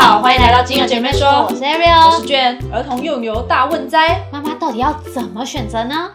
[0.00, 6.08] 好，欢迎来到金额姐妹说，我是 Ariel，我是娟，儿童用油大问灾，妈妈到底要怎么选择呢？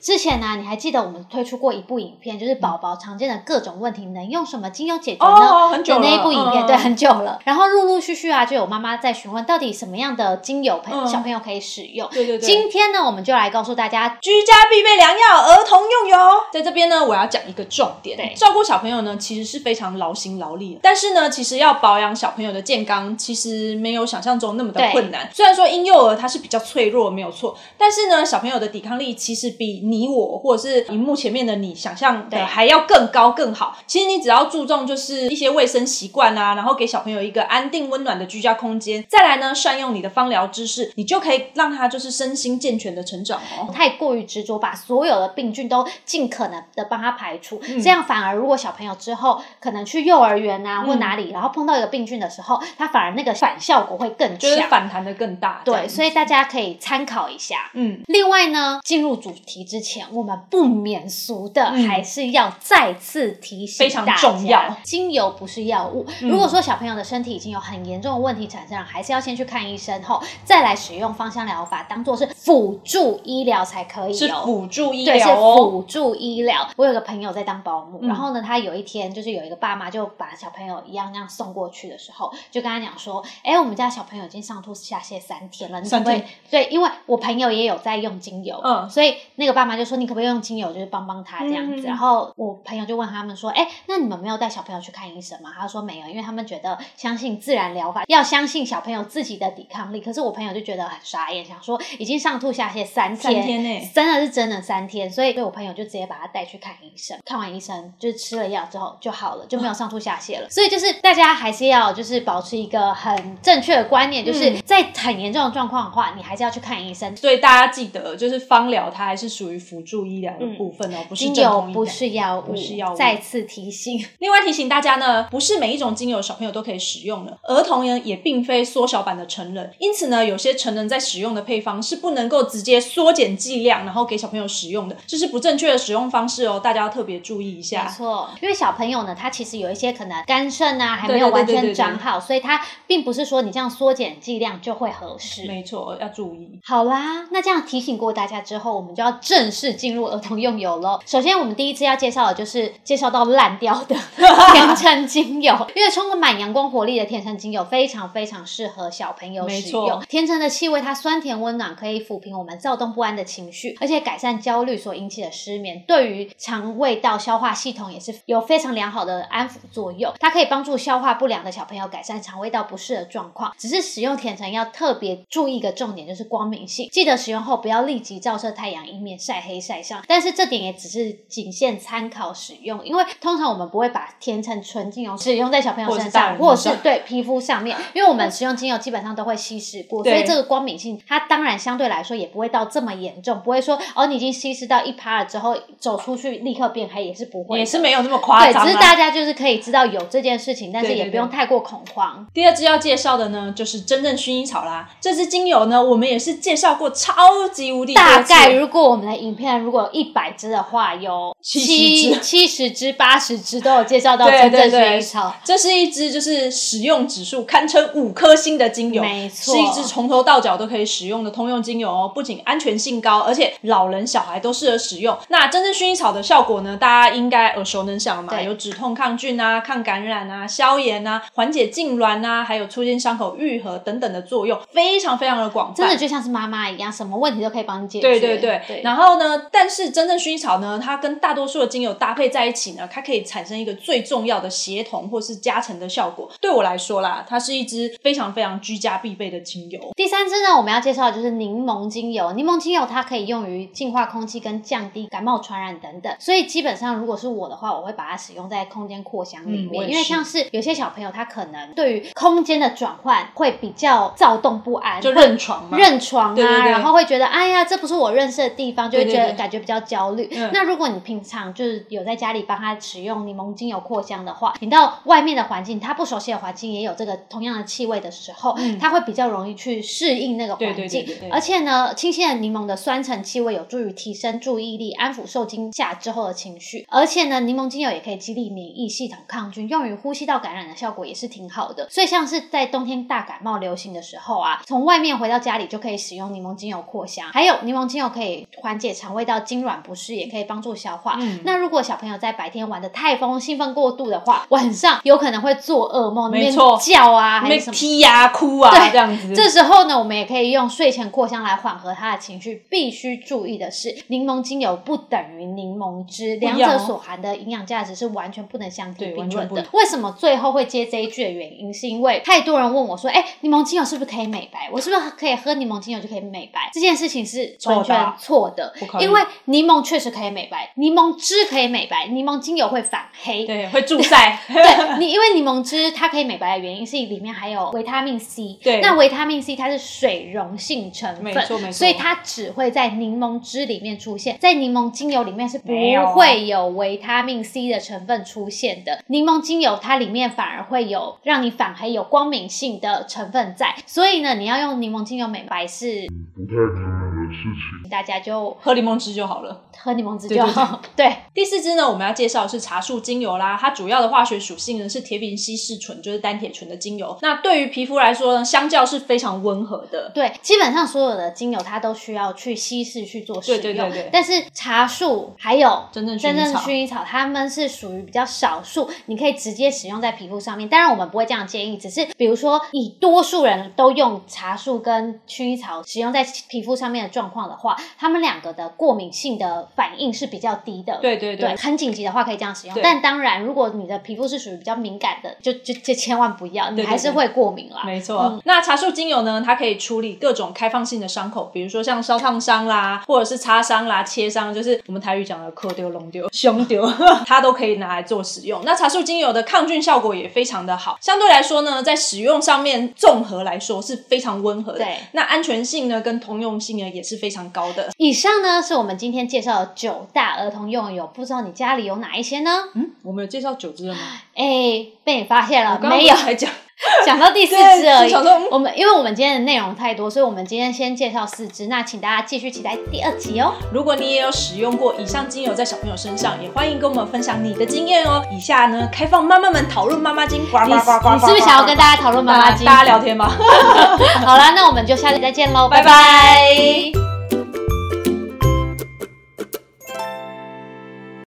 [0.00, 5.46] 之前呢，你还记得我们推出过一部影片，就是宝宝常见的各种问题能用什么精油解决呢？
[5.46, 7.40] 哦很久了的那一部影片，嗯对，很久了。
[7.44, 12.08] 然后陆陆续续啊，就有妈妈在询问，到底什么样的精油朋嗯小朋友可以使用？
[12.10, 16.16] 对对对今天呢，我们就来告诉大家，居家必备良药，儿童用油。
[16.52, 25.28] 在这边呢，我要讲一个重点，对照顾小朋友呢，其实是非常劳心劳力的，但是呢，其实要保养小朋友的健康，其实没有想象中那么的困难。
[25.32, 33.76] 虽然说婴幼儿他是比较脆弱，没有错，但是呢，小朋友的抵抗力其实比你我或者是荧幕前面的你想象的还要更高更好。
[33.86, 43.72] 其实你只要注重就是一些卫生习惯啊，然后给小朋友一个安定温暖的居家空间，再来呢，善用你的芳疗知识，你就可以让他就是身心健全的成长哦。
[43.72, 54.66] 太过于执着，把所有的病菌都尽可能的帮他排除，嗯这样反而如果小朋友之后可能去幼儿园啊、嗯或哪里，然后碰到一个病菌的时候，他反而那个反效果会更就是。
[54.66, 55.62] 反弹的更大。
[55.64, 57.70] 对，所以大家可以参考一下。
[57.74, 66.06] 嗯，另外呢，进入主题之前，我们不免俗的嗯还是要再次提醒非常重要精油不是药物。
[66.22, 74.42] 嗯如果说小朋友的身体已经有很严重的问题产生了，还是要先去看医生后，再来使用芳香疗法，当做是辅助医疗才可以是哦。
[74.44, 75.70] 辅助医对，是疗哦。
[75.70, 76.68] 辅助医疗。
[76.76, 86.26] 我有个朋友在当保姆，嗯然后呢，他有一天就是有一个爸妈就把小朋友一样那样送过去的时候，就跟他讲说：“哎，我们家小朋友已经上吐下泻三天了，三天？
[86.50, 91.82] 对，因为我朋友也有在用精油，嗯所以那个爸妈就说你可不可以用精油，就是帮帮他这样子。
[91.82, 100.00] 然后我朋友就问他们说：“哎，那你们没有带小朋友去看医生吗？”他说没有，因为他们觉得相信自然疗法，要相信小朋友自己的抵抗力。
[100.00, 110.48] 可是我朋友就觉得很傻眼，想说已经上吐下泻三天，三天内真的是真的三天，所以对我朋友就直接把他带去看医生，看完医生就是吃了药之后就好了，就没有上吐下泻了。
[110.50, 117.16] 所以就是大家还是要就是保持一个很正确的观念，就是嗯在很严重的状况的话，你还是要去看医生。
[117.16, 122.96] 所以大家记得，就是芳疗它还是属于辅助医疗的部分哦，不是精油不是药物，不是药物。
[122.96, 137.84] 再次提醒， 另外提醒大家呢，不是每一种精油小朋友都可以使用的，儿童呢也并非缩小版的成人，因此呢，有些成人在使用的配方是不能够直接缩减剂量，然后给小朋友使用的，这是不正确的使用方式哦，大家要特别注意一下。
[137.84, 137.90] 没。
[137.90, 141.66] 错，因为小朋友呢，他其实有一些可能肝肾啊还没有完对对对对。
[141.68, 145.46] 对全长好，所以他并不是说你这样缩减剂量就会合适。
[145.46, 146.58] 没错，要注意。
[146.64, 151.00] 好啦，那这样提醒过大家之后，我们就要正式进入儿童用油喽。
[151.06, 153.96] 首先，我们第一次要介绍的就是介绍到烂掉的
[154.52, 160.00] 甜橙精油，因为充满阳光活力的甜橙精油非常非常适合小朋友使用。
[160.08, 165.84] 甜橙的气味它酸甜温暖，可以抚平我们躁动不安的情绪，而且改善焦虑所引起的失眠。
[165.86, 170.12] 对于肠胃道消化系统也是有非常良好的安抚作用。
[170.18, 173.52] 它可以帮助消化不良的小朋友改善肠胃道不适的状况。
[173.58, 176.88] 只是使用甜橙要特别注意一个重点，就是光明性。
[176.90, 180.02] 记得使用后不要立即照射太阳，以免晒黑晒伤。
[180.06, 198.64] 但是这点也只是仅限参考使用，因为通常我们不会把甜橙纯精油使用在小朋友身上，或者是对皮肤上面，因为我们使用精油基本上都会稀释过，所以这个光敏性它当然相对来说也不会到这么严重，不会说哦你已经稀释到一趴了之后走出去立刻变黑，也是不会，也是没有那么夸，张、啊。
[198.64, 202.26] 只是大家就是可以知道有这件事情，但是对对也不用太过恐慌。
[202.32, 204.88] 第二支要介绍的呢，就是真正薰衣草啦。
[205.00, 215.34] 这支精油呢，我们也是介绍过超级无敌大概如果我们的影片如果有一百支的话，有七七十支、八十支都有介绍到真正薰衣草。
[215.44, 222.10] 这是一支就是使用指数堪称五颗星的精油，没错是一支从头到脚都可以使用的通用精油哦。
[222.14, 225.16] 不仅安全性高，而且老人小孩都适合使用。
[225.28, 235.74] 那真正薰衣草的效果呢，大家应该耳熟能详嘛，有止痛、抗菌啊、抗感染啊、消炎啊、缓解痉挛啊，还有促进伤口愈合等等的作用，非常非常的广泛。
[235.74, 238.08] 真的就像是妈妈一样，什么问题都可以帮你解决。
[238.08, 246.30] 对对对，对然后呢，但是真正薰衣草呢，它跟大多数的精油搭配在一起呢，它可以产生一个最重要的协同或是加成的效果。
[246.40, 249.80] 对我来说啦，它是一支非常非常居家必备的精油。
[249.96, 252.32] 第三支呢，我们要介绍的就是柠檬精油。
[252.32, 256.14] 柠檬精油它可以用于净化空气跟降低感冒传染等等。
[256.18, 270.28] 所以基本上，如果是我的话，我会把它使用在空间扩香里面，因为像是有些小朋友他可能对于空间的转换会比较躁动不安，就认床嘛，认床啊，对啊，对对然后会觉得哎呀，这不是我认识的地方，就会觉得感觉比较焦虑。
[270.32, 280.86] 嗯那如果你平常就是有在家里帮他使用柠檬精油扩香的话，你到外面的环境，他不熟悉的环境也有这个同样的气味的时候，嗯他会比较容易去适应那个环境。
[280.88, 286.86] 对对对对而且呢，清新的柠檬的酸橙气味有助于提升注意力，安抚受惊吓之后的情绪。
[286.88, 291.88] 而且呢，柠檬精油也可以激励免疫系统抗菌，用于呼吸道感染的效果也是挺好的。
[291.90, 297.28] 所以像是在冬天大感冒流行的时候啊，从外面回到家里就可以使用柠檬精油扩香。
[297.32, 301.16] 还有柠檬精油可以缓解肠胃道痉挛不适，也可以帮助消化。
[301.20, 307.72] 嗯那如果小朋友在白天玩的太疯、兴奋过度的话，晚上有可能会做噩梦，没错叫啊，还是什么。
[307.74, 309.34] 踢呀、哭啊对这样子。
[309.34, 312.64] 这时候呢，我们也可以用睡前扩香来缓和他的情绪。
[312.68, 319.66] 必须注意的是，柠檬精油不等于柠檬汁，两者所含的营养价值是完全不能相提对并论的。
[319.72, 324.68] 为什么最后会接这一句的原因，是因为太多人问我说：“哎，柠檬精油是不是可以美白？
[324.72, 333.44] 我是不是可以喝柠檬精油就可以美白？”这件事情是完全错的因为柠檬确实可以美白，柠檬汁可以美白，柠檬精油会反黑。
[333.44, 334.40] 对，会助晒。
[334.48, 334.62] 对
[334.98, 338.58] 你，因为柠檬汁它可以美白的原因是里面含有维他命 C。
[338.62, 345.68] 对那维他命 C 它是水溶性成分，没错没错所以它只会在柠檬汁里面出现，在柠檬精油里面是不
[346.14, 349.02] 会有维他命 C 的成分出现的。
[349.08, 357.90] 柠檬精油它里面反而会有让你反黑、有光敏性的成分在，所以呢，你要用柠檬精油美白是不太可能的事情。
[357.90, 359.62] 大家就喝柠檬汁就好了。
[359.78, 360.80] 喝柠檬汁对对就好。
[360.96, 363.56] 对第四支呢，我们要介绍的是茶树精油啦。
[363.60, 367.16] 它主要的化学属性呢是铁丙烯释醇，就是单铁醇的精油。
[367.22, 370.10] 那对于皮肤来说呢，相较是非常温和的。
[370.14, 380.68] 对，基本上所有的精油它都需要去稀释去做使用，对对对对但是茶树还有真正真正薰衣草，它们是属于比较少数，你可以直接使用在皮肤上面。
[380.68, 390.98] 当然，我们不会这样建议，只是比如说以多数人都用茶树跟薰衣草使用在皮肤上面的状况的话，他们两个的过敏性的反应是比较低的。
[391.00, 392.76] 对对对很紧急的话可以这样使用。
[392.82, 397.82] 但当然，如果你的皮肤是属于比较敏感的，就就就千万不要，你还是会过敏啦。
[397.86, 406.86] 没错，嗯那茶树精油呢，它可以处理各种开放性的伤口，比如说像烧烫伤啦，或者是擦伤啦、切伤，就是我们台语讲的磕丢、龙丢、胸丢，
[407.24, 408.60] 它都可以拿来做使用。
[408.64, 414.78] 那茶树精油的抗菌效果也非常的好，相对来说呢，在使用上面综合来说是非常温和的。
[414.78, 417.90] 对那安全性呢跟通用性呢也是非常高的。
[417.98, 422.50] 以上呢是我们今天介绍的九大儿童用油，不知道你家里有哪一些呢？
[422.74, 424.00] 嗯，我们有介绍九支了吗？
[424.34, 426.18] 哎，被你发现了刚刚没有不？
[426.18, 426.50] 是才讲，
[427.06, 428.12] 讲到第四对支而已。
[428.50, 431.68] 我们因为我们今天的内容太多，所以我们今天先介绍四支。
[431.68, 433.54] 那请大家继续期待第二集哦。
[433.72, 438.22] 如果你也有使用过以上精油在小朋友身上，也欢迎跟我们分享你的经验哦。
[438.30, 442.66] 以下呢，开放妈妈们讨论妈妈经，呱呱你呱呱呱你是不是想要跟大家讨论妈妈经？
[442.66, 443.26] 大家聊天吗？
[444.26, 447.05] 好啦，那我们就下次再见喽，拜拜拜